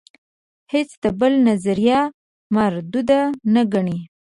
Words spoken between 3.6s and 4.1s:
ګڼي.